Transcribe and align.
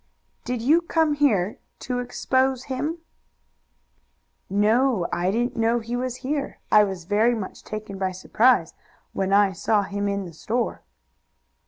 "Did 0.45 0.63
you 0.63 0.81
come 0.81 1.13
here 1.13 1.59
to 1.81 1.99
expose 1.99 2.63
him?" 2.63 2.97
"No; 4.49 5.05
I 5.13 5.29
didn't 5.29 5.55
know 5.55 5.77
he 5.77 5.95
was 5.95 6.15
here. 6.25 6.57
I 6.71 6.83
was 6.83 7.03
very 7.05 7.35
much 7.35 7.63
taken 7.63 7.99
by 7.99 8.11
surprise 8.13 8.73
when 9.13 9.31
I 9.31 9.51
saw 9.51 9.83
him 9.83 10.07
in 10.07 10.25
the 10.25 10.33
store." 10.33 10.81